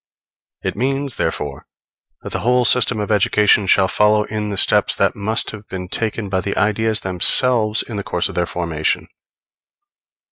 [0.63, 1.67] It means, therefore,
[2.23, 5.89] that the whole system of education shall follow in the steps that must have been
[5.89, 9.07] taken by the ideas themselves in the course of their formation.